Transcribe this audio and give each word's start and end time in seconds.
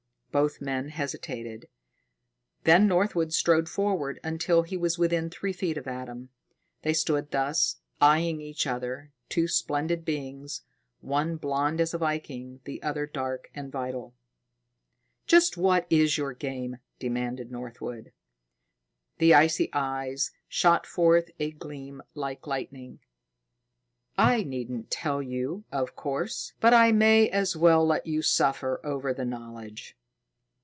Both 0.33 0.61
men 0.61 0.87
hesitated. 0.87 1.67
Then 2.63 2.87
Northwood 2.87 3.33
strode 3.33 3.67
forward 3.67 4.17
until 4.23 4.61
he 4.63 4.77
was 4.77 4.97
within 4.97 5.29
three 5.29 5.51
feet 5.51 5.75
of 5.77 5.89
Adam. 5.89 6.29
They 6.83 6.93
stood 6.93 7.31
thus, 7.31 7.81
eyeing 7.99 8.39
each 8.39 8.65
other, 8.65 9.11
two 9.27 9.49
splendid 9.49 10.05
beings, 10.05 10.61
one 11.01 11.35
blond 11.35 11.81
as 11.81 11.93
a 11.93 11.97
Viking, 11.97 12.61
the 12.63 12.81
other 12.81 13.05
dark 13.05 13.51
and 13.53 13.73
vital. 13.73 14.15
"Just 15.27 15.57
what 15.57 15.85
is 15.89 16.17
your 16.17 16.31
game?" 16.33 16.77
demanded 16.97 17.51
Northwood. 17.51 18.13
The 19.17 19.33
icy 19.33 19.69
eyes 19.73 20.31
shot 20.47 20.87
forth 20.87 21.29
a 21.41 21.51
gleam 21.51 22.01
like 22.13 22.47
lightning. 22.47 22.99
"I 24.17 24.43
needn't 24.43 24.89
tell 24.89 25.21
you, 25.21 25.65
of 25.73 25.97
course, 25.97 26.53
but 26.61 26.73
I 26.73 26.93
may 26.93 27.27
as 27.29 27.57
well 27.57 27.85
let 27.85 28.07
you 28.07 28.21
suffer 28.21 28.79
over 28.85 29.13
the 29.13 29.25
knowledge." 29.25 29.97